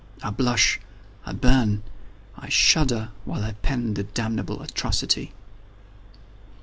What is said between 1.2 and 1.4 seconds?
I